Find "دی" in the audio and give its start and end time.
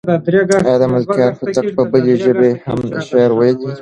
3.59-3.67